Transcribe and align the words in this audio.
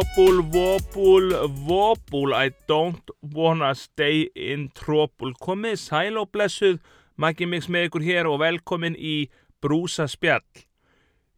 Wobble, 0.00 0.40
wobble, 0.40 1.48
wobble, 1.66 2.34
I 2.34 2.52
don't 2.66 3.10
wanna 3.20 3.74
stay 3.74 4.30
in 4.34 4.70
trouble. 4.74 5.34
Komið 5.36 5.74
sæl 5.76 6.16
og 6.16 6.30
blessuð, 6.32 6.78
Maggi 7.20 7.44
Mix 7.44 7.68
með 7.68 7.88
ykkur 7.88 8.06
hér 8.06 8.28
og 8.30 8.38
velkomin 8.40 8.96
í 8.96 9.28
Brúsa 9.60 10.06
spjall. 10.08 10.62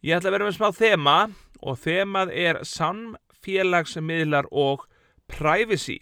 Ég 0.07 0.15
ætla 0.15 0.31
að 0.31 0.37
vera 0.37 0.47
með 0.47 0.59
smá 0.61 0.69
þema 0.79 1.17
og 1.59 1.81
þemað 1.83 2.35
er 2.45 2.61
samfélagsmiðlar 2.71 4.47
og 4.53 4.87
privacy. 5.27 5.99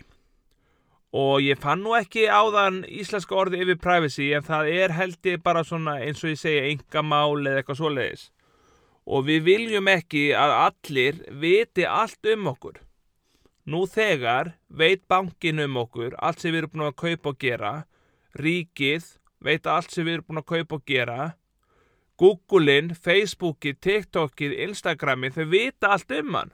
Og 1.16 1.40
ég 1.46 1.62
fann 1.64 1.80
nú 1.86 1.96
ekki 1.96 2.26
áðan 2.28 2.82
íslenska 2.84 3.40
orði 3.40 3.62
yfir 3.64 3.80
privacy 3.80 4.34
en 4.36 4.44
það 4.44 4.74
er 4.74 4.98
held 4.98 5.32
ég 5.32 5.40
bara 5.46 5.64
svona 5.64 5.96
eins 6.04 6.20
og 6.26 6.34
ég 6.34 6.44
segja 6.44 6.68
engamál 6.74 7.40
eða 7.40 7.62
eitthvað 7.62 7.80
svoleiðis 7.80 8.28
og 9.10 9.26
við 9.26 9.42
viljum 9.48 9.88
ekki 9.90 10.28
að 10.38 10.52
allir 10.56 11.18
viti 11.42 11.86
allt 11.86 12.30
um 12.30 12.52
okkur. 12.52 12.78
Nú 13.66 13.82
þegar 13.90 14.54
veit 14.68 15.02
bankin 15.10 15.62
um 15.64 15.80
okkur, 15.82 16.14
allt 16.18 16.40
sem 16.42 16.54
við 16.54 16.62
erum 16.62 16.72
búin 16.74 16.86
að 16.86 16.98
kaupa 17.02 17.32
og 17.32 17.40
gera, 17.42 17.72
ríkið 18.38 19.10
veit 19.42 19.66
allt 19.66 19.90
sem 19.90 20.06
við 20.06 20.18
erum 20.18 20.28
búin 20.28 20.42
að 20.42 20.48
kaupa 20.54 20.78
og 20.78 20.86
gera, 20.86 21.18
Googlein, 22.20 22.94
Facebookið, 22.94 23.78
TikTokið, 23.80 24.56
Instagramið, 24.68 25.38
þau 25.38 25.46
vita 25.54 25.92
allt 25.94 26.10
um 26.18 26.34
hann. 26.36 26.50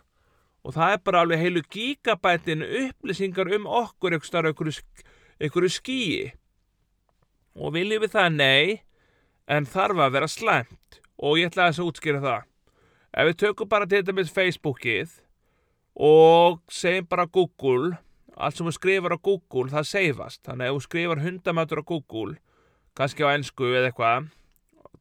Og 0.66 0.74
það 0.76 0.92
er 0.94 1.00
bara 1.06 1.22
alveg 1.22 1.42
heilu 1.42 1.62
gigabætin 1.70 2.62
upplýsingar 2.64 3.50
um 3.54 3.66
okkur 3.66 4.16
einhverju, 4.16 5.70
skíi. 5.70 6.30
Og 7.58 7.74
viljum 7.74 8.04
við 8.04 8.14
það? 8.14 8.38
Nei, 8.38 8.78
en 9.46 9.66
þarf 9.66 10.06
að 10.06 10.14
vera 10.16 10.30
slæmt 10.30 11.00
og 11.16 11.38
ég 11.40 11.50
ætla 11.50 11.66
að 11.66 11.72
þess 11.72 11.82
að 11.82 11.90
útskýra 11.90 12.22
það. 12.24 12.48
Ef 13.16 13.28
við 13.30 13.38
tökum 13.42 13.70
bara 13.72 13.88
til 13.88 14.02
dæmis 14.04 14.32
Facebookið 14.32 15.14
og 16.06 16.60
segjum 16.68 17.08
bara 17.08 17.24
Google, 17.32 17.96
allt 18.36 18.58
sem 18.58 18.68
við 18.68 18.76
skrifar 18.76 19.16
á 19.16 19.18
Google 19.18 19.72
það 19.72 19.88
seifast. 19.88 20.42
Þannig 20.44 20.66
að 20.66 20.70
ef 20.70 20.76
við 20.76 20.86
skrifar 20.86 21.22
hundamötur 21.24 21.80
á 21.80 21.88
Google, 21.88 22.36
kannski 22.96 23.24
á 23.24 23.32
ennsku 23.32 23.70
eða 23.72 23.90
eitthvað, 23.90 24.28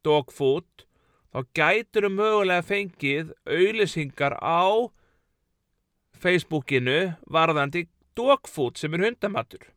dog 0.06 0.32
food, 0.32 0.86
þá 1.36 1.40
gætur 1.58 2.08
við 2.08 2.18
mögulega 2.22 2.64
fengið 2.64 3.34
auðlisingar 3.44 4.38
á 4.40 4.88
Facebookinu 6.16 7.00
varðandi 7.28 7.90
dog 8.16 8.48
food 8.48 8.80
sem 8.80 8.94
er 8.96 9.10
hundamatur. 9.10 9.68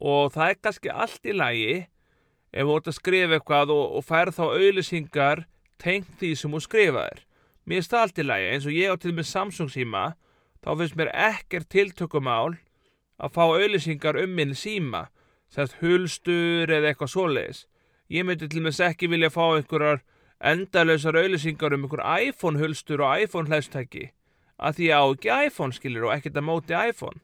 Og 0.00 0.32
það 0.32 0.54
er 0.54 0.60
kannski 0.64 0.92
allt 0.94 1.28
í 1.28 1.36
lagi 1.36 1.74
ef 2.52 2.66
þú 2.66 2.76
ert 2.76 2.90
að 2.90 2.96
skrifa 2.98 3.38
eitthvað 3.38 3.72
og, 3.74 3.84
og 3.98 4.06
fær 4.06 4.32
þá 4.34 4.44
auðlisingar 4.48 5.44
tengt 5.80 6.10
því 6.20 6.32
sem 6.36 6.54
þú 6.54 6.62
skrifaðir. 6.64 7.22
Mér 7.68 7.82
er 7.82 7.88
það 7.90 8.04
allt 8.04 8.18
í 8.18 8.26
lagi, 8.26 8.50
eins 8.50 8.66
og 8.66 8.76
ég 8.76 8.92
á 8.92 8.96
til 9.00 9.14
með 9.14 9.28
Samsung 9.30 9.70
síma, 9.70 10.04
þá 10.64 10.70
finnst 10.80 10.98
mér 10.98 11.12
ekkert 11.14 11.70
tiltökumál 11.70 12.58
að 13.20 13.34
fá 13.36 13.42
auðlisingar 13.46 14.18
um 14.20 14.32
minn 14.36 14.54
síma, 14.56 15.06
sérst 15.52 15.78
hulstur 15.82 16.70
eða 16.70 16.90
eitthvað 16.90 17.12
svoleiðis. 17.14 17.66
Ég 18.10 18.26
myndi 18.26 18.48
til 18.50 18.64
með 18.64 18.74
þess 18.74 18.86
ekki 18.90 19.10
vilja 19.12 19.30
fá 19.30 19.44
einhverjar 19.54 20.02
endalösar 20.40 21.18
auðlisingar 21.20 21.76
um 21.76 21.84
einhver 21.86 22.02
iPhone 22.18 22.58
hulstur 22.58 23.04
og 23.04 23.22
iPhone 23.22 23.50
hlæstæki, 23.50 24.10
að 24.58 24.78
því 24.80 24.88
ég 24.88 24.98
á 24.98 25.04
ekki 25.04 25.34
iPhone 25.46 25.76
skilir 25.76 26.08
og 26.08 26.14
ekkert 26.16 26.40
að 26.40 26.48
móti 26.48 26.76
iPhone. 26.76 27.20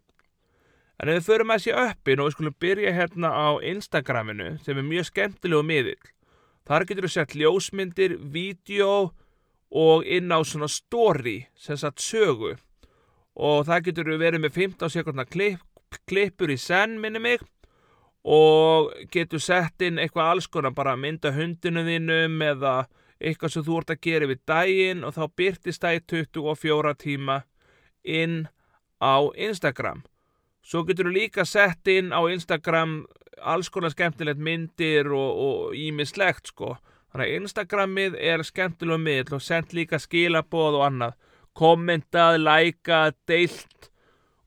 En 0.96 1.10
ef 1.12 1.18
við 1.18 1.26
förum 1.28 1.52
að 1.52 1.62
sé 1.66 1.74
uppin 1.76 2.20
og 2.22 2.28
við 2.28 2.34
skulum 2.36 2.56
byrja 2.62 2.92
hérna 2.96 3.30
á 3.36 3.48
Instagraminu 3.60 4.54
sem 4.64 4.78
er 4.78 4.86
mjög 4.86 5.10
skemmtilegu 5.10 5.66
miðill. 5.68 6.12
Þar 6.66 6.86
getur 6.88 7.06
við 7.06 7.12
sett 7.14 7.34
ljósmyndir, 7.36 8.16
vídeo 8.32 9.12
og 9.70 10.06
inn 10.08 10.32
á 10.32 10.40
svona 10.40 10.68
story 10.72 11.44
sem 11.54 11.76
satt 11.76 12.00
sögu. 12.00 12.56
Og 13.36 13.66
það 13.68 13.90
getur 13.90 14.10
við 14.14 14.24
verið 14.24 14.44
með 14.46 14.56
15 14.56 14.94
sekundar 14.94 15.28
klipp, 15.28 15.60
klippur 16.08 16.50
í 16.50 16.56
senn 16.56 16.96
minni 17.02 17.20
mig 17.20 17.44
og 18.26 18.90
getur 19.12 19.38
sett 19.38 19.84
inn 19.86 20.00
eitthvað 20.02 20.32
alls 20.32 20.48
konar 20.50 20.74
bara 20.74 20.96
mynda 20.98 21.30
hundinu 21.36 21.84
þínum 21.86 22.40
eða 22.42 22.74
eitthvað 23.20 23.52
sem 23.52 23.64
þú 23.68 23.78
ert 23.80 23.92
að 23.94 24.02
gera 24.08 24.30
við 24.32 24.42
daginn 24.48 25.04
og 25.06 25.14
þá 25.14 25.22
byrtist 25.38 25.84
það 25.84 25.98
í 26.00 26.02
24 26.32 26.94
tíma 27.04 27.38
inn 28.02 28.48
á 28.98 29.14
Instagram. 29.36 30.02
Svo 30.66 30.82
getur 30.82 31.06
þú 31.06 31.14
líka 31.14 31.44
sett 31.46 31.86
inn 31.86 32.10
á 32.10 32.18
Instagram 32.26 33.04
alls 33.38 33.68
konar 33.70 33.92
skemmtilegt 33.92 34.40
myndir 34.42 35.06
og 35.14 35.76
ímislegt 35.78 36.50
sko. 36.50 36.72
Þannig 37.12 37.28
að 37.28 37.36
Instagramið 37.40 38.16
er 38.18 38.42
skemmtilega 38.42 38.98
miðl 38.98 39.36
og 39.36 39.44
sendt 39.46 39.76
líka 39.76 40.00
skilaboð 40.02 40.80
og 40.80 40.86
annað. 40.88 41.12
Kommentað, 41.56 42.40
lækað, 42.42 43.14
deilt 43.30 43.90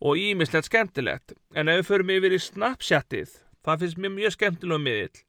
og 0.03 0.19
ímislegt 0.19 0.67
skemmtilegt. 0.67 1.33
En 1.55 1.71
ef 1.71 1.79
við 1.79 1.87
förum 1.87 2.11
yfir 2.17 2.35
í 2.35 2.41
Snapchatið, 2.43 3.31
það 3.63 3.85
finnst 3.85 4.01
mér 4.03 4.13
mjög 4.17 4.35
skemmtilega 4.35 4.83
miðl. 4.83 5.21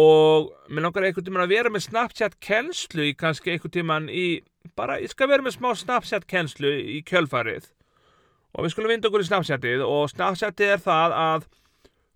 Og 0.00 0.48
mér 0.70 0.86
langar 0.86 1.06
einhvern 1.10 1.26
tíman 1.28 1.44
að 1.44 1.52
vera 1.58 1.74
með 1.74 1.84
Snapchat 1.90 2.38
kennslu 2.40 3.10
í 3.10 3.12
kannski 3.20 3.52
einhvern 3.52 3.76
tíman 3.76 4.08
í, 4.08 4.40
bara 4.78 4.96
ég 5.02 5.12
skal 5.12 5.28
vera 5.28 5.44
með 5.44 5.58
smá 5.58 5.74
Snapchat 5.76 6.24
kennslu 6.30 6.72
í 6.96 7.02
kjölfarið 7.04 7.68
og 8.54 8.64
við 8.64 8.74
skulum 8.74 8.92
vinda 8.92 9.08
okkur 9.10 9.24
í 9.24 9.28
Snapchatið. 9.28 9.84
Og 9.86 10.10
Snapchatið 10.10 10.74
er 10.74 10.82
það 10.84 11.16
að 11.20 11.48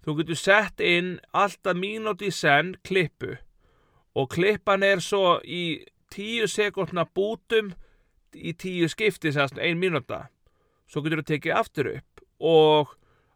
þú 0.04 0.16
getur 0.20 0.40
sett 0.40 0.82
inn 0.84 1.14
alltaf 1.32 1.78
mínúti 1.78 2.28
í 2.30 2.34
senn 2.34 2.74
klippu. 2.86 3.36
Og 4.14 4.30
klippan 4.34 4.84
er 4.86 5.02
svo 5.02 5.38
í 5.42 5.84
tíu 6.12 6.46
sekundna 6.50 7.06
bútum 7.06 7.72
í 8.34 8.54
tíu 8.58 8.88
skipti 8.90 9.32
sérst 9.34 9.58
ein 9.58 9.80
mínúta. 9.80 10.28
Svo 10.90 11.02
getur 11.04 11.22
þú 11.22 11.28
tekið 11.30 11.58
aftur 11.58 11.90
upp. 11.94 12.24
Og 12.38 12.94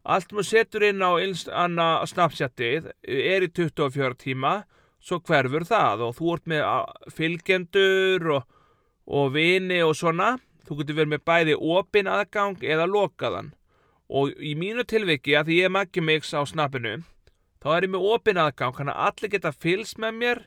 allt 0.09 0.35
mjög 0.35 0.51
setur 0.51 0.87
inn 0.89 1.03
á 1.03 2.03
Snapchatið 2.07 2.91
er 3.07 3.47
í 3.47 3.51
24 3.55 4.19
tíma. 4.19 4.61
Svo 4.99 5.21
hverfur 5.23 5.65
það 5.67 6.09
og 6.09 6.17
þú 6.19 6.35
ert 6.35 6.49
með 6.51 6.63
fylgjendur 7.15 8.31
og, 8.35 8.47
og 9.07 9.33
vini 9.37 9.79
og 9.87 9.95
svona 9.97 10.35
Þú 10.69 10.83
getur 10.83 10.99
verið 10.99 11.13
með 11.15 11.23
bæði 11.25 11.55
opin 11.79 12.11
aðgang 12.13 12.59
eða 12.61 12.85
lokaðan. 12.85 13.55
Og 14.09 14.35
í 14.37 14.53
mínu 14.57 14.85
tilviki 14.89 15.33
að 15.37 15.49
því 15.49 15.57
ég 15.63 15.69
er 15.69 15.73
maggi 15.73 16.03
mix 16.05 16.35
á 16.37 16.45
snappinu, 16.45 16.99
þá 17.61 17.69
er 17.75 17.87
ég 17.87 17.93
með 17.95 18.09
opin 18.13 18.41
aðgang, 18.41 18.75
hann 18.77 18.93
að 18.93 19.01
allir 19.07 19.33
geta 19.33 19.53
fylst 19.53 20.01
með 20.01 20.19
mér, 20.21 20.43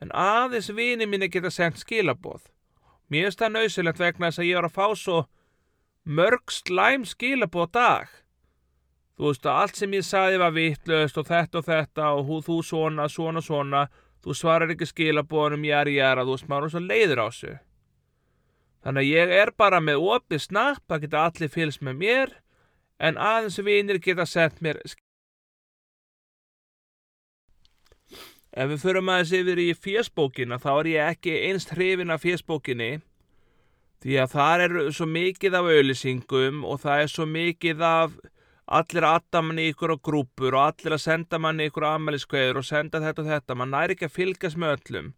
en 0.00 0.12
aðeins 0.12 0.70
vini 0.72 1.08
mín 1.08 1.26
geta 1.28 1.52
sendt 1.52 1.82
skilaboð. 1.82 2.48
Mér 3.12 3.28
finnst 3.28 3.42
það 3.42 3.54
nöysilegt 3.56 4.00
vegna 4.00 4.30
þess 4.30 4.42
að 4.42 4.48
ég 4.48 4.58
var 4.58 4.68
að 4.68 4.76
fá 4.78 4.86
svo 4.96 5.18
mörg 6.08 6.52
slæm 6.52 7.04
skilaboð 7.08 7.70
dag. 7.76 8.08
Þú 9.18 9.30
veist 9.30 9.46
að 9.48 9.60
allt 9.60 9.80
sem 9.80 9.94
ég 9.96 10.04
saði 10.06 10.40
var 10.40 10.52
vittlust 10.56 11.16
og 11.20 11.28
þetta 11.28 11.60
og 11.60 11.68
þetta 11.68 12.10
og 12.16 12.28
hú, 12.28 12.40
þú 12.44 12.58
svona, 12.64 13.08
svona, 13.12 13.44
svona, 13.44 13.86
þú 14.24 14.36
svarar 14.36 14.72
ekki 14.72 14.88
skilaboðunum, 14.88 15.64
ég 15.68 15.80
er, 15.80 15.92
ég 15.96 16.04
er, 16.08 16.20
að 16.20 16.30
þú 16.30 16.36
veist 16.36 16.52
maður 16.52 16.68
er 16.68 16.74
svo 16.74 16.84
leiður 16.84 17.24
á 17.24 17.28
sig. 17.34 17.56
Þannig 18.88 19.04
að 19.04 19.10
ég 19.12 19.32
er 19.36 19.50
bara 19.52 19.82
með 19.84 20.00
opið 20.00 20.40
snapp, 20.40 20.80
það 20.88 21.02
geta 21.02 21.24
allir 21.28 21.50
fylgst 21.52 21.82
með 21.84 21.98
mér, 22.00 22.30
en 22.96 23.18
aðeins 23.20 23.58
vinir 23.60 23.98
geta 24.00 24.24
sendt 24.24 24.62
mér 24.64 24.80
Ef 28.56 28.70
við 28.70 28.80
förum 28.80 29.10
aðeins 29.12 29.34
yfir 29.36 29.60
í 29.60 29.66
fésbókina 29.76 30.56
þá 30.62 30.70
er 30.72 30.88
ég 30.94 31.12
ekki 31.12 31.34
einst 31.50 31.74
hrifin 31.76 32.14
af 32.14 32.24
fésbókinni 32.24 32.88
því 34.00 34.16
að 34.22 34.32
það 34.32 34.64
er 34.64 34.74
svo 34.96 35.06
mikið 35.12 35.58
af 35.60 35.68
auðlýsingum 35.74 36.64
og 36.64 36.80
það 36.86 37.02
er 37.04 37.12
svo 37.12 37.26
mikið 37.28 37.84
af 37.90 38.16
allir 38.80 39.04
að 39.04 39.18
adda 39.20 39.42
manni 39.44 39.68
ykkur 39.74 39.92
á 39.92 39.96
grúpur 40.08 40.56
og 40.56 40.64
allir 40.64 40.96
að 40.96 41.04
senda 41.04 41.38
manni 41.44 41.68
ykkur 41.68 41.90
aðmæliskveður 41.92 42.62
og 42.62 42.66
senda 42.72 43.04
þetta 43.04 43.26
og 43.26 43.30
þetta, 43.34 43.58
mann 43.60 43.74
næri 43.76 43.98
ekki 43.98 44.08
að 44.08 44.16
fylgjast 44.16 44.60
með 44.60 44.74
öllum. 44.78 45.12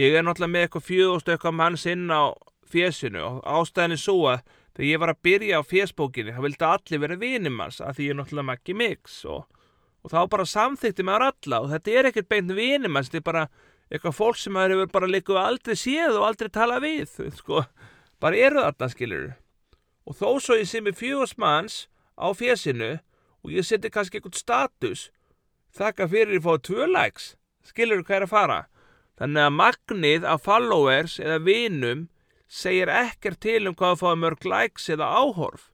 Ég 0.00 0.16
er 0.16 0.24
náttúrulega 0.24 0.54
með 0.54 0.64
eitthvað 0.64 0.88
fjögust 0.88 1.28
eitthvað 1.28 1.58
manns 1.60 1.86
inn 1.90 2.08
á 2.08 2.32
fésinu. 2.72 3.22
Og 3.26 3.40
ástæðin 3.44 3.96
er 3.96 4.02
svo 4.02 4.18
að 4.30 4.44
þegar 4.80 4.88
ég 4.88 5.00
var 5.02 5.12
að 5.12 5.22
byrja 5.26 5.58
á 5.60 5.62
fésbókinni 5.66 6.34
þá 6.34 6.44
vildi 6.44 6.66
allir 6.66 7.02
vera 7.02 7.18
vinimans 7.20 7.80
að 7.82 7.96
því 7.96 8.06
ég 8.06 8.14
er 8.14 8.18
náttúrulega 8.20 8.48
makki 8.50 8.76
mix 8.78 9.18
og, 9.28 9.42
og 10.00 10.12
þá 10.14 10.20
bara 10.32 10.46
samþykti 10.48 11.06
maður 11.06 11.26
alla 11.26 11.60
og 11.60 11.70
þetta 11.74 11.92
er 11.92 12.08
ekkert 12.10 12.30
beint 12.30 12.54
vinimans, 12.56 13.10
þetta 13.10 13.20
er 13.20 13.26
bara 13.26 13.44
eitthvað 13.90 14.16
fólk 14.16 14.38
sem 14.38 14.54
maður 14.54 14.76
hefur 14.76 14.92
bara 14.94 15.10
líka 15.10 15.38
aldrei 15.42 15.76
séð 15.76 16.16
og 16.20 16.26
aldrei 16.30 16.50
talað 16.54 16.86
við, 16.86 17.14
sko, 17.40 17.64
bara 18.22 18.40
eru 18.48 18.64
þarna 18.64 18.90
skilur 18.94 19.30
og 20.06 20.16
þó 20.16 20.28
svo 20.40 20.58
ég 20.58 20.70
sé 20.70 20.82
með 20.82 21.00
fjögust 21.02 21.38
manns 21.40 21.82
á 22.16 22.30
fésinu 22.36 22.94
og 23.44 23.52
ég 23.52 23.66
seti 23.66 23.90
kannski 23.92 24.20
eitthvað 24.20 24.38
status 24.38 25.08
þakka 25.76 26.08
fyrir 26.10 26.40
að 26.40 26.46
fá 26.46 26.64
tvö 26.70 26.88
likes, 26.90 27.34
skilur 27.66 28.04
hvað 28.06 28.22
er 28.22 28.26
að 28.26 28.32
fara? 28.32 28.60
Þannig 29.20 29.44
að 29.44 29.56
magnið 29.58 30.24
af 30.24 30.46
followers 30.46 31.18
eða 31.20 31.42
vinum 31.44 32.06
segir 32.50 32.90
ekkert 32.90 33.40
til 33.44 33.68
um 33.70 33.76
hvað 33.78 33.94
að 33.94 34.00
fá 34.02 34.10
mörg 34.18 34.48
likes 34.50 34.90
eða 34.90 35.10
áhorf. 35.22 35.70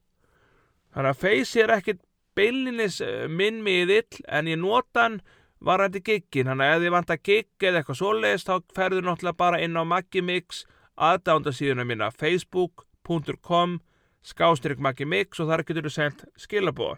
Þannig 0.93 1.13
að 1.13 1.21
Face 1.23 1.63
er 1.63 1.73
ekkert 1.73 2.03
beilinis 2.37 3.01
eh, 3.01 3.25
minn 3.27 3.63
miðill 3.65 4.21
en 4.29 4.49
ég 4.49 4.61
nota 4.61 5.07
hann 5.07 5.21
varandi 5.57 6.03
giggin. 6.05 6.51
Þannig 6.51 6.67
að 6.67 6.75
ef 6.75 6.83
þið 6.85 6.97
vant 6.97 7.13
að 7.15 7.23
gigg 7.29 7.69
eða 7.69 7.81
eitthvað 7.81 8.01
svoleiðist 8.01 8.49
þá 8.51 8.75
ferður 8.77 9.07
náttúrulega 9.09 9.41
bara 9.41 9.61
inn 9.65 9.79
á 9.79 9.83
Magimix 9.83 10.67
aðdánda 10.97 11.53
síðuna 11.53 11.85
mína 11.85 12.11
Facebook 12.13 12.87
facebook.com 13.07 13.79
skástrík 14.23 14.79
Maggi 14.79 15.05
Mix 15.07 15.39
og 15.39 15.47
þar 15.51 15.63
getur 15.63 15.87
þú 15.87 15.93
sendt 15.93 16.25
skilabóða. 16.39 16.97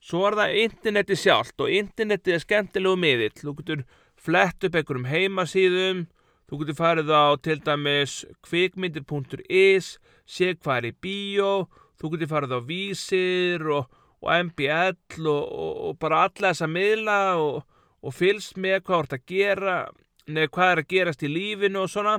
Svo 0.00 0.22
er 0.28 0.36
það 0.38 0.58
interneti 0.62 1.16
sjálft 1.18 1.60
og 1.60 1.72
interneti 1.74 2.32
er 2.32 2.40
skemmtilegu 2.40 2.96
miðill. 2.96 3.34
Þú 3.36 3.54
getur 3.58 3.82
flett 4.16 4.64
upp 4.64 4.78
einhverjum 4.78 5.08
heimasíðum, 5.10 6.04
þú 6.50 6.58
getur 6.60 6.78
farið 6.80 7.12
á 7.14 7.24
til 7.38 7.60
dæmis 7.62 8.16
kvikmyndir.is, 8.46 9.92
sé 10.26 10.50
hvað 10.58 10.76
er 10.80 10.88
í 10.90 10.92
bíó, 11.06 11.52
þú 12.00 12.12
getur 12.14 12.32
farið 12.34 12.56
á 12.58 12.60
vísir 12.66 13.64
og, 13.70 13.86
og 14.18 14.34
MBL 14.50 15.30
og, 15.30 15.44
og, 15.46 15.72
og 15.86 15.98
bara 16.02 16.24
alla 16.26 16.50
þessa 16.50 16.68
miðla 16.70 17.20
og 17.38 18.16
fylst 18.16 18.58
með 18.58 18.82
hvað 18.88 19.06
ert 19.06 19.16
að 19.16 19.26
gera, 19.30 19.78
neður 20.26 20.54
hvað 20.58 20.74
er 20.74 20.82
að 20.82 20.90
gerast 20.94 21.24
í 21.24 21.32
lífinu 21.32 21.84
og 21.84 21.94
svona 21.94 22.18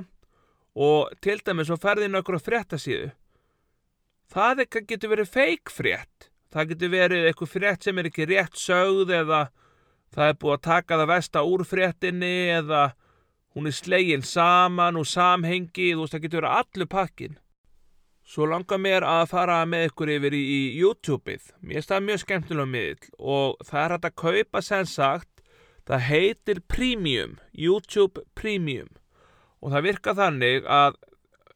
og 0.72 1.12
til 1.20 1.36
dæmis 1.44 1.68
svo 1.68 1.76
ferðið 1.76 2.08
inn 2.08 2.16
á 2.16 2.22
fréttasíðu. 2.24 3.10
Það 4.32 4.62
getur 4.88 5.12
verið 5.12 5.28
feik 5.28 5.68
frétt 5.68 6.32
það 6.52 6.72
getur 6.72 6.92
verið 6.92 7.28
eitthvað 7.28 7.52
frétt 7.54 7.86
sem 7.86 7.98
er 7.98 8.08
ekki 8.10 8.28
rétt 8.28 8.58
sögð 8.60 9.12
eða 9.22 9.42
það 10.12 10.26
er 10.28 10.38
búið 10.40 10.56
að 10.56 10.64
taka 10.66 10.98
það 11.00 11.12
vesta 11.12 11.44
úr 11.48 11.64
fréttinni 11.68 12.34
eða 12.58 12.82
hún 13.54 13.68
er 13.68 13.76
slegin 13.76 14.24
saman 14.26 14.98
og 15.00 15.06
samhengi, 15.08 15.92
þú 15.92 16.04
veist 16.04 16.16
það 16.16 16.24
getur 16.26 16.48
allur 16.48 16.90
pakkin. 16.90 17.38
Svo 18.22 18.46
langar 18.46 18.78
mér 18.80 19.04
að 19.04 19.26
fara 19.32 19.58
með 19.66 19.90
ykkur 19.90 20.12
yfir 20.14 20.36
í, 20.38 20.44
YouTube-ið. 20.78 21.50
Mér 21.60 21.84
það 21.84 22.04
mjög 22.06 22.22
skemmtilega 22.22 22.70
miðl 22.70 23.08
og 23.18 23.62
það 23.66 23.84
er 23.84 23.94
hægt 23.96 24.08
að 24.08 24.18
kaupa 24.22 24.62
sem 24.62 24.86
sagt, 24.88 25.30
það 25.88 26.04
heitir 26.08 26.60
Premium, 26.70 27.38
YouTube 27.52 28.22
Premium 28.38 28.92
og 29.62 29.72
það 29.74 29.86
virka 29.88 30.14
þannig 30.18 30.66
að 30.66 30.98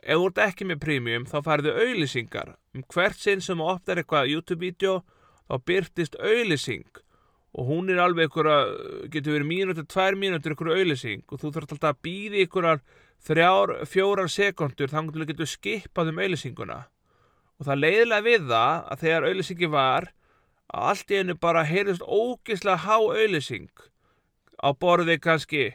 ef 0.07 0.19
þú 0.21 0.27
ert 0.31 0.43
ekki 0.47 0.67
með 0.67 0.83
Premium 0.83 1.27
þá 1.27 1.37
færðu 1.47 1.75
auðlýsingar 1.75 2.55
um 2.77 2.85
hvert 2.93 3.19
sinn 3.19 3.43
sem 3.43 3.59
þú 3.59 3.71
opnar 3.73 4.01
eitthvað 4.03 4.31
YouTube-vídeó 4.35 5.01
þá 5.47 5.55
byrtist 5.71 6.19
auðlýsing 6.21 7.03
og 7.57 7.71
hún 7.71 7.89
er 7.89 8.03
alveg 8.03 8.29
einhverja, 8.29 8.57
getur 9.13 9.37
verið 9.39 9.49
mínútið, 9.49 9.89
tvær 9.89 10.19
mínútið 10.21 10.53
einhverju 10.53 10.77
auðlýsing 10.77 11.25
og 11.33 11.41
þú 11.41 11.53
þarf 11.55 11.73
alltaf 11.73 11.95
að 11.95 12.03
býði 12.05 12.43
einhverjar 12.45 12.83
þrjár, 13.27 13.73
fjórar 13.89 14.31
sekundur 14.33 14.93
þannig 14.93 15.15
að 15.15 15.23
þú 15.23 15.29
getur 15.31 15.51
skipað 15.51 16.13
um 16.13 16.21
auðlýsinguna 16.21 16.79
og 17.57 17.69
það 17.69 17.83
leiðilega 17.83 18.27
við 18.27 18.47
það 18.53 18.77
að 18.93 19.03
þegar 19.07 19.29
auðlýsingi 19.31 19.73
var 19.73 20.09
að 20.67 20.87
allt 20.91 21.13
í 21.13 21.21
hennu 21.21 21.37
bara 21.41 21.65
heyrðist 21.67 22.05
ógislega 22.05 22.85
há 22.85 22.97
auðlýsing 23.01 23.85
á 24.61 24.69
borðið 24.77 25.21
kannski 25.25 25.67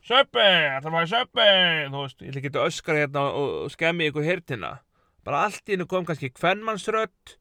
Söppi, 0.00 0.44
það 0.80 0.94
var 0.94 1.08
söppi, 1.10 1.48
þú 1.92 2.02
veist, 2.02 2.22
ég 2.24 2.46
að 2.48 2.62
öskra 2.64 2.94
hérna 2.96 3.24
og 3.36 3.66
skemmi 3.70 4.06
ykkur 4.08 4.24
hirtina 4.24 4.78
bara 5.26 5.44
allt 5.46 5.68
í 5.68 5.74
hennu 5.76 5.86
kom 5.86 6.06
kannski 6.08 6.32
kvennmannsrött 6.32 7.36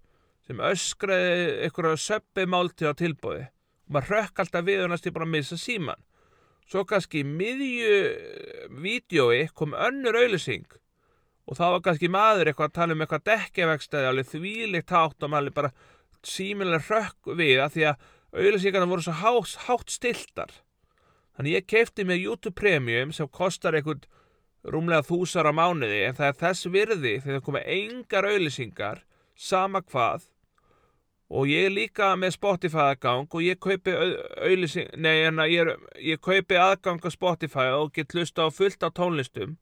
sem 0.45 0.59
öskraði 0.59 1.69
ykkur 1.69 1.93
söppi 1.95 2.45
máltið 2.51 2.91
á 2.91 2.93
tilbúi 2.99 3.39
og 3.39 3.58
maður 3.89 4.15
rökk 4.15 4.43
alltaf 4.43 4.65
við 4.67 4.85
og 4.85 4.91
næstu 4.93 5.13
bara 5.15 5.27
að 5.27 5.33
missa 5.35 5.57
síman 5.59 6.03
svo 6.69 6.83
kannski 6.85 7.23
miðju 7.25 7.95
vídjói 8.83 9.47
kom 9.57 9.73
önnur 9.73 10.19
auðlýsing 10.19 10.67
og 11.49 11.57
þá 11.57 11.65
var 11.65 11.83
kannski 11.87 12.11
maður 12.13 12.51
eitthvað 12.51 12.69
að 12.69 12.77
tala 12.77 12.95
um 12.95 13.03
eitthvað 13.03 13.25
dekkjavegstæði 13.31 14.09
alveg 14.11 14.29
þvílikt 14.29 14.93
hátt 14.93 15.25
og 15.25 15.33
maður 15.33 15.55
bara 15.57 15.73
síminlega 16.25 16.85
rökk 16.85 17.33
við 17.39 17.63
að 17.63 17.75
því 17.75 17.85
að 17.89 18.07
auðlýsingarna 18.29 18.89
voru 18.91 19.05
svo 19.05 19.15
hátt, 19.17 19.55
hátt 19.65 19.93
stiltar 19.93 20.53
þannig 21.37 21.55
ég 21.57 21.69
kefti 21.71 22.05
með 22.05 22.25
YouTube 22.27 22.57
Premium 22.59 23.13
sem 23.15 23.29
kostar 23.33 23.77
eitthvað 23.79 24.05
rúmlega 24.69 25.07
þúsar 25.07 25.49
á 25.49 25.53
mánuði 25.55 26.03
en 26.05 26.17
það 26.17 26.29
er 26.29 26.39
þess 26.43 26.69
virði 26.69 27.13
þegar 27.23 27.39
það 27.39 27.45
koma 27.47 27.63
engar 27.63 28.27
auðlýsingar 28.29 29.03
sama 29.39 29.81
hvað 29.81 30.27
og 31.29 31.49
ég 31.49 31.67
er 31.67 31.73
líka 31.73 32.13
með 32.17 32.33
Spotify 32.37 32.81
aðgang 32.89 33.29
og 33.29 33.43
ég 33.45 33.59
kaupi 33.61 33.93
auðlýsing, 33.93 34.89
nei 34.97 35.25
en 35.27 35.41
ég, 35.45 35.69
ég 36.01 36.21
kaupi 36.25 36.57
aðgang 36.57 37.03
á 37.05 37.09
Spotify 37.13 37.67
og 37.77 37.93
get 37.93 38.15
hlusta 38.17 38.47
á 38.47 38.49
fullt 38.49 38.81
á 38.81 38.89
tónlistum 38.89 39.57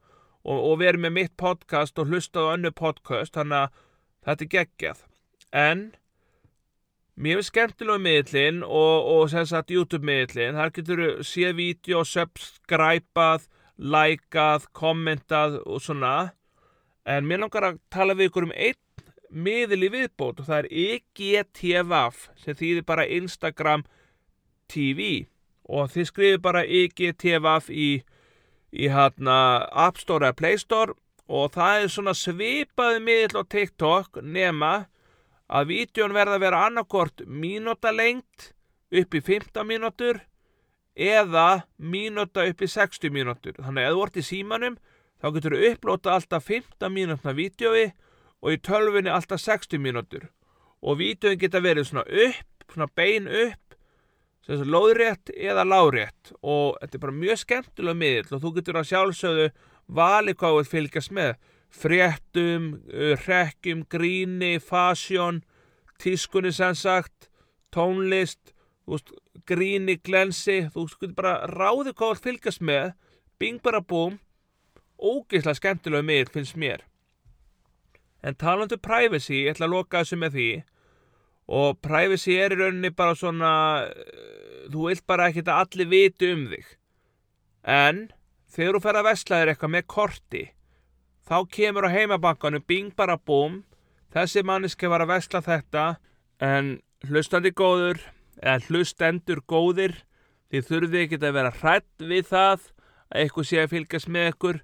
og, 0.48 0.58
og 0.58 0.80
verið 0.80 1.04
með 1.04 1.16
mitt 1.20 1.36
podcast 1.40 2.00
og 2.00 2.08
hlusta 2.08 2.48
á 2.48 2.56
önnu 2.56 2.72
podcast 2.72 3.36
þannig 3.36 3.68
að 3.68 3.82
þetta 4.28 4.46
er 4.46 4.52
geggjað. 4.56 5.04
En 5.52 5.84
mér 7.20 7.42
finnst 7.42 7.52
skemmtilega 7.52 8.04
miðlinn 8.06 8.64
og, 8.64 8.96
og 9.12 9.28
sem 9.34 9.48
sagt 9.50 9.74
YouTube 9.76 10.08
miðlinn 10.08 10.56
þar 10.56 10.74
getur 10.76 11.04
þú 11.04 11.28
séð 11.28 11.56
vídeo, 11.60 12.04
subscribeað 12.08 13.48
lækað, 13.78 14.72
kommentað 14.74 15.60
og 15.66 15.84
svona. 15.84 16.32
En 17.08 17.28
mér 17.28 17.44
langar 17.44 17.68
að 17.68 17.82
tala 17.94 18.16
við 18.18 18.32
ykkur 18.32 18.48
um 18.48 18.56
einn 18.56 18.80
miðil 19.30 19.84
í 19.88 19.92
viðbót 19.94 20.42
og 20.42 20.48
það 20.48 20.60
er 20.60 20.68
IGTVAF 20.84 22.28
sem 22.42 22.58
þýðir 22.58 22.86
bara 22.88 23.08
Instagram 23.18 23.84
TV 24.72 25.28
og 25.68 25.92
þið 25.92 26.10
skrifir 26.12 26.44
bara 26.44 26.64
IGTVAF 26.64 27.70
í, 27.72 27.90
í 28.72 28.92
hérna 28.92 29.68
App 29.72 30.00
Store 30.00 30.30
eða 30.30 30.40
Play 30.40 30.62
Store 30.62 30.96
og 31.28 31.52
það 31.56 31.82
er 31.82 31.92
svona 31.92 32.16
svipaði 32.16 33.02
miðil 33.04 33.42
á 33.42 33.44
TikTok 33.52 34.22
nema 34.24 34.74
að 35.48 35.72
vídjón 35.72 36.16
verða 36.16 36.38
að 36.38 36.46
vera 36.46 36.64
annarkort 36.68 37.24
mínúta 37.28 37.92
lengt 37.96 38.52
upp 38.92 39.16
í 39.16 39.22
15 39.22 39.68
mínútur 39.68 40.22
eða 40.98 41.68
mínúta 41.78 42.48
upp 42.48 42.64
í 42.64 42.70
60 42.72 43.14
mínútur. 43.14 43.56
Þannig 43.60 43.84
að 43.84 43.90
ef 43.92 43.96
þú 43.96 44.06
ert 44.06 44.18
í 44.18 44.26
símanum 44.26 44.78
þá 45.22 45.28
getur 45.36 45.56
þú 45.56 45.72
upplóta 45.72 46.16
alltaf 46.16 46.48
15 46.48 46.94
mínútna 46.94 47.36
vídjói 47.38 47.92
og 48.42 48.54
í 48.54 48.60
tölfunni 48.64 49.12
alltaf 49.14 49.42
60 49.44 49.82
mínútur. 49.82 50.28
Og 50.82 51.00
vídjóin 51.02 51.40
geta 51.42 51.62
verið 51.64 51.90
svona 51.90 52.06
upp, 52.06 52.68
svona 52.74 52.90
bein 52.96 53.28
upp, 53.28 53.68
sem 54.46 54.62
er 54.62 54.72
lóðrétt 54.72 55.32
eða 55.36 55.66
lárétt 55.68 56.32
og 56.40 56.78
þetta 56.80 56.96
er 56.96 57.04
bara 57.04 57.20
mjög 57.20 57.40
skemmtilega 57.42 58.00
miðl 58.00 58.36
og 58.38 58.44
þú 58.44 58.52
getur 58.56 58.80
að 58.80 58.90
sjálfsögðu 58.92 59.48
vali 59.98 60.36
hvað 60.38 60.60
þú 60.60 60.68
fylgjast 60.72 61.16
með. 61.16 61.34
Fréttum, 61.68 62.68
rekkum, 63.26 63.82
gríni, 63.92 64.54
fasjón, 64.64 65.42
tískunni 66.00 66.54
sem 66.56 66.78
sagt, 66.80 67.28
tónlist, 67.76 68.54
veist, 68.88 69.12
gríni, 69.48 69.98
glensi, 70.00 70.62
þú 70.72 70.88
skutur 70.94 71.18
bara 71.18 71.42
ráði 71.52 71.92
hvað 71.92 72.16
þú 72.16 72.24
fylgast 72.30 72.64
með, 72.64 72.94
bing 73.38 73.60
bara 73.64 73.84
búm, 73.84 74.16
ógeðslega 74.96 75.60
skemmtilega 75.60 76.08
miður 76.08 76.32
finnst 76.38 76.56
mér. 76.56 76.88
En 78.24 78.36
talandu 78.36 78.78
privacy, 78.82 79.44
ég 79.46 79.56
ætla 79.56 79.68
að 79.68 79.76
loka 79.76 80.02
þessu 80.02 80.18
með 80.20 80.38
því. 80.38 80.50
Og 81.58 81.78
privacy 81.86 82.36
er 82.36 82.56
í 82.56 82.60
rauninni 82.60 82.92
bara 82.96 83.16
svona, 83.16 83.52
eh, 83.88 84.68
þú 84.72 84.90
vilt 84.90 85.06
bara 85.08 85.30
ekkert 85.30 85.48
að 85.48 85.62
allir 85.64 85.90
viti 85.90 86.32
um 86.34 86.48
þig. 86.48 86.66
En 87.64 88.10
þegar 88.52 88.74
þú 88.74 88.82
fer 88.82 89.00
að 89.00 89.08
veslaðir 89.12 89.52
eitthvað 89.54 89.76
með 89.76 89.88
korti, 89.88 90.44
þá 91.28 91.38
kemur 91.52 91.88
á 91.88 91.96
heimabankanum 91.96 92.64
bing 92.68 92.96
bara 92.96 93.18
búm, 93.18 93.64
þessi 94.14 94.44
manniski 94.44 94.90
var 94.90 95.02
að 95.02 95.14
vesla 95.14 95.42
þetta. 95.42 95.98
En 96.40 96.82
hlustandi 97.06 97.52
góður, 97.52 98.00
eða 98.42 98.62
hlustendur 98.68 99.42
góðir 99.48 100.04
því 100.52 100.62
þurfið 100.68 101.02
ekki 101.04 101.20
að 101.22 101.38
vera 101.38 101.52
hrætt 101.52 102.04
við 102.04 102.28
það 102.30 102.68
að 103.08 103.22
eitthvað 103.22 103.48
sé 103.50 103.62
að 103.62 103.72
fylgjast 103.74 104.12
með 104.14 104.30
ykkur 104.32 104.60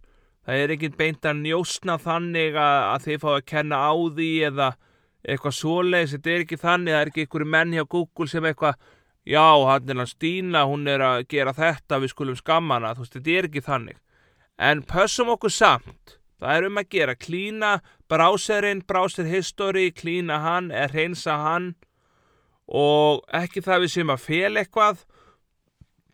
það 0.46 0.64
er 0.64 0.74
ekki 0.76 0.90
beint 1.00 1.28
að 1.28 1.44
njósna 1.44 2.00
þannig 2.02 2.58
að, 2.60 3.06
þið 3.06 3.22
fá 3.24 3.30
að 3.34 3.46
kenna 3.52 3.80
á 3.80 3.94
því 3.94 4.32
eða 4.50 4.72
eitthvað 5.24 5.56
svoleiðis. 5.60 6.16
Þetta 6.18 6.34
er 6.34 6.44
ekki 6.46 6.60
þannig, 6.60 6.94
það 6.94 7.02
er 7.02 7.14
ekki 7.14 7.28
ykkur 7.28 7.48
menn 7.56 7.76
hjá 7.78 7.84
Google 7.88 8.30
sem 8.32 8.50
eitthvað 8.50 8.80
já, 9.24 9.46
hann 9.70 9.90
er 9.90 10.02
hann 10.02 10.12
Stína, 10.12 10.66
hún 10.68 10.90
er 10.92 11.04
að 11.04 11.28
gera 11.32 11.56
þetta 11.56 12.02
við 12.04 12.12
skulum 12.12 12.40
skammana, 12.40 12.92
þú 12.96 13.06
veist, 13.06 13.16
þetta 13.20 13.38
er 13.38 13.50
ekki 13.50 13.64
þannig. 13.64 14.02
En 14.60 14.84
pössum 14.86 15.32
okkur 15.34 15.54
samt. 15.54 16.20
Það 16.44 16.58
er 16.58 16.66
um 16.68 16.80
að 16.82 16.90
gera, 16.92 17.14
klína 17.16 17.78
bráserinn, 18.12 18.84
bráser 18.84 19.28
history 19.30 19.92
klína 19.96 20.42
hann, 20.44 20.72
er 20.72 20.92
reynsa 20.92 21.38
hann. 21.40 21.74
Og 22.68 23.24
ekki 23.34 23.64
það 23.64 23.86
við 23.86 23.94
sem 23.96 24.12
að 24.12 24.26
fel 24.26 24.60
eitthvað. 24.60 25.06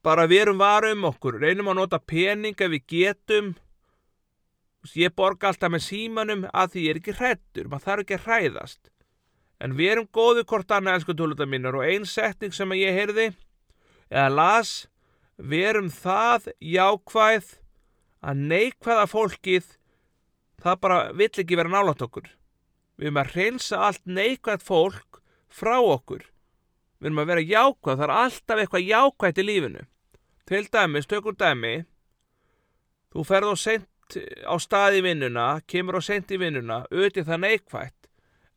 Bara 0.06 0.28
við 0.30 0.46
erum 0.46 0.62
varum 0.62 1.08
okkur. 1.10 1.40
Reynum 1.42 1.72
að 1.74 1.82
nota 1.82 2.00
pening 2.00 2.56
ef 2.56 2.72
við 2.72 2.86
getum 2.94 3.50
ég 4.96 5.14
borga 5.16 5.50
alltaf 5.50 5.72
með 5.72 5.84
símanum 5.86 6.46
að 6.54 6.74
því 6.74 6.86
ég 6.86 6.94
er 6.94 7.00
ekki 7.02 7.18
hrættur 7.18 7.68
maður 7.68 7.86
þarf 7.88 8.04
ekki 8.06 8.18
að 8.18 8.26
hræðast. 8.28 8.92
En 9.60 9.76
við 9.76 9.92
erum 9.94 10.08
góðu 10.16 10.46
hvort 10.48 10.72
annað 10.72 11.00
elsku 11.00 11.16
tólunda 11.20 11.48
mínar 11.50 11.76
og 11.76 11.84
einn 11.84 12.08
setning 12.08 12.56
sem 12.56 12.72
ég 12.80 12.96
heyrði 12.96 13.28
eða 14.10 14.30
las 14.32 14.72
við 15.36 15.66
erum 15.74 15.92
það 15.92 16.50
jákvæð 16.64 17.52
að 18.20 18.42
neikvæða 18.54 19.06
fólkið 19.12 19.70
það 20.64 20.82
bara 20.84 21.00
vill 21.16 21.32
ekki 21.32 21.60
vera 21.60 21.72
nálat 21.72 22.02
okkur. 22.04 22.28
Við 23.00 23.12
erum 23.12 23.22
að 23.22 23.36
reynsa 23.36 23.84
allt 23.88 24.04
neikvæð 24.08 24.66
fólk 24.68 25.22
frá 25.52 25.78
okkur. 25.80 26.24
Við 27.00 27.12
erum 27.12 27.22
að 27.24 27.32
vera 27.32 27.46
jákvæð, 27.48 27.96
það 27.96 28.08
er 28.08 28.16
alltaf 28.16 28.60
eitthvað 28.64 28.90
jákvæðt 28.90 29.40
í 29.40 29.48
lífinu. 29.48 29.86
Til 30.50 30.66
dæmis, 30.72 31.08
tökur 31.08 31.36
dæmi 31.40 31.76
þú 33.14 33.24
ferð 33.28 33.54
á 33.54 33.56
sent 33.60 33.88
seint 34.10 34.46
á 34.46 34.56
stað 34.60 35.00
í 35.00 35.02
vinnuna, 35.04 35.62
kemur 35.68 36.00
á 36.00 36.02
seint 36.02 36.32
í 36.32 36.38
vinnuna, 36.38 36.86
auðvitað 36.92 37.28
það 37.30 37.42
neikvætt, 37.44 38.10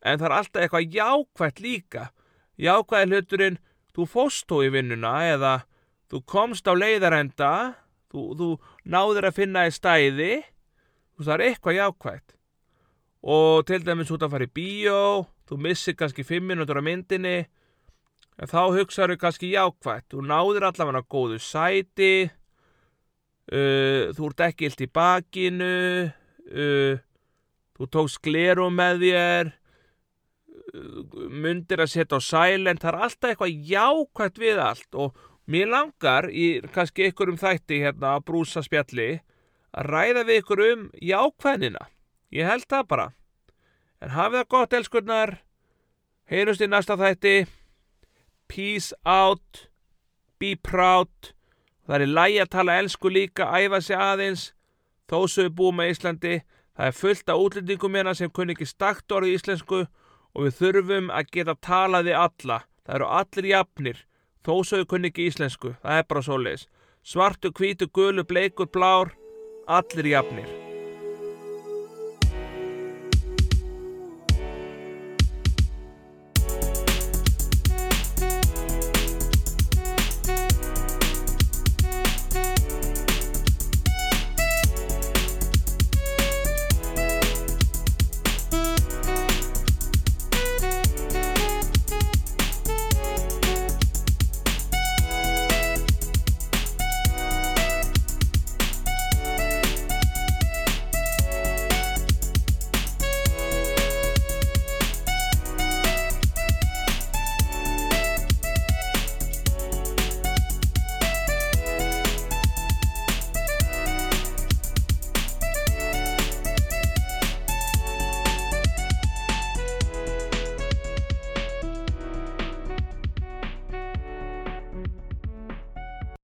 en 0.03 0.19
það 0.19 0.27
er 0.27 0.37
alltaf 0.37 0.63
eitthvað 0.63 0.97
jákvætt 0.97 1.61
líka. 1.61 2.11
Jákvæði 2.57 3.07
hluturinn, 3.11 3.59
þú 3.95 4.07
fóst 4.07 4.49
þó 4.49 4.63
í 4.65 4.71
vinnuna 4.73 5.13
eða 5.29 5.53
þú 6.11 6.23
komst 6.25 6.69
á 6.69 6.73
leiðarenda, 6.75 7.77
þú, 8.11 8.21
þú 8.37 8.49
náður 8.85 9.29
að 9.29 9.37
finna 9.37 9.67
í 9.67 9.73
stæði, 9.73 10.43
þú 11.17 11.33
er 11.33 11.41
eitthvað 11.41 11.79
jákvætt. 11.79 12.37
Og 13.23 13.65
til 13.67 13.83
dæmis 13.85 14.11
út 14.11 14.23
að 14.23 14.33
fara 14.35 14.47
í 14.49 14.53
bíó, 14.53 15.27
þú 15.47 15.59
missir 15.63 15.95
kannski 15.95 16.25
fimm 16.25 16.49
minútur 16.49 16.81
á 16.81 16.83
myndinni, 16.83 17.47
en 18.41 18.49
þá 18.49 18.73
hugsaður 18.73 19.21
kannski 19.21 19.53
jákvætt, 19.53 20.09
þú 20.11 20.25
náður 20.27 20.71
allavega 20.71 21.05
góðu 21.07 21.39
sæti, 21.39 22.33
uh, 23.53 24.13
þú 24.17 24.29
ert 24.31 24.45
ekki 24.49 24.69
illt 24.69 24.85
í 24.85 24.89
bakinu, 24.89 25.73
uh, 26.53 27.03
þú 27.77 27.91
tókst 27.97 28.23
glerum 28.25 28.79
með 28.81 29.05
þér, 29.07 29.53
uh, 30.73 31.03
myndir 31.29 31.85
að 31.85 31.93
setja 31.95 32.19
á 32.19 32.21
silent, 32.25 32.83
það 32.83 32.93
er 32.95 33.01
alltaf 33.09 33.31
eitthvað 33.31 33.69
jákvætt 33.73 34.43
við 34.43 34.63
allt 34.65 35.01
og 35.05 35.21
mér 35.53 35.73
langar 35.73 36.31
í 36.31 36.47
kannski 36.73 37.11
ykkur 37.11 37.35
um 37.35 37.41
þætti 37.41 37.83
hérna 37.83 38.17
að 38.17 38.27
brúsa 38.31 38.63
spjalli 38.65 39.11
að 39.73 39.89
ræða 39.89 40.23
við 40.29 40.43
ykkur 40.43 40.63
um 40.69 40.87
jákvæðnina. 41.01 41.89
Ég 42.33 42.49
held 42.49 42.69
það 42.69 42.87
bara. 42.89 43.09
En 44.03 44.13
hafið 44.17 44.41
það 44.41 44.49
gott, 44.55 44.77
elskurnar. 44.79 45.35
Heyrjumst 46.29 46.65
í 46.65 46.69
næsta 46.69 46.97
þætti. 47.01 47.37
Peace 48.49 48.97
out. 49.05 49.67
Be 50.41 50.55
proud. 50.57 51.33
Það 51.87 52.05
er 52.05 52.15
lægi 52.17 52.41
að 52.43 52.51
tala 52.55 52.79
elsku 52.79 53.11
líka, 53.11 53.49
æfa 53.51 53.81
sig 53.83 53.99
aðeins, 53.99 54.45
þó 55.11 55.27
sem 55.27 55.49
við 55.49 55.57
búum 55.59 55.81
með 55.81 55.95
Íslandi. 55.95 56.37
Það 56.73 56.89
er 56.89 56.97
fullt 56.97 57.29
af 57.29 57.43
útlendingum 57.45 57.97
hérna 57.99 58.15
sem 58.17 58.31
kunni 58.33 58.55
ekki 58.57 58.69
stakt 58.71 59.13
orðið 59.13 59.35
íslensku 59.37 59.83
og 60.33 60.47
við 60.47 60.57
þurfum 60.61 61.11
að 61.13 61.29
geta 61.37 61.57
talaði 61.61 62.17
alla. 62.17 62.63
Það 62.87 62.97
eru 62.97 63.11
allir 63.21 63.51
jafnir, 63.53 64.03
þó 64.41 64.55
sem 64.65 64.81
við 64.81 64.91
kunni 64.95 65.13
ekki 65.13 65.29
íslensku. 65.29 65.77
Það 65.85 66.01
er 66.01 66.09
bara 66.09 66.25
svo 66.25 66.41
leiðis. 66.41 66.67
Svartu, 67.03 67.53
hvítu, 67.53 67.91
gulu, 67.93 68.25
bleikur, 68.25 68.71
blár, 68.73 69.13
allir 69.67 70.15
jafnir. 70.15 70.72